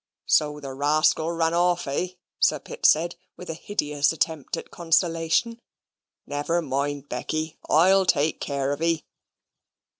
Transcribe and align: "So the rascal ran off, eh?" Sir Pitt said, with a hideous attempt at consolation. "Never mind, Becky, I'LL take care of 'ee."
"So 0.25 0.59
the 0.59 0.73
rascal 0.73 1.31
ran 1.31 1.53
off, 1.53 1.85
eh?" 1.85 2.15
Sir 2.39 2.57
Pitt 2.57 2.87
said, 2.87 3.17
with 3.37 3.51
a 3.51 3.53
hideous 3.53 4.11
attempt 4.11 4.57
at 4.57 4.71
consolation. 4.71 5.61
"Never 6.25 6.59
mind, 6.59 7.07
Becky, 7.07 7.59
I'LL 7.69 8.07
take 8.07 8.39
care 8.41 8.71
of 8.73 8.81
'ee." 8.81 9.05